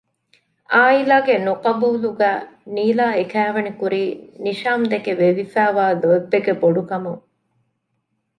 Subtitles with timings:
[0.73, 2.41] އާއިލާގެ ނުޤަބޫލުގައި
[2.75, 4.03] ނީލާ އެ ކައިވެނި ކުރީ
[4.43, 7.21] ނިޝާމްދެކެ ވެވިފައިވާ ލޯތްބެއްގެ ބޮޑުކަމުން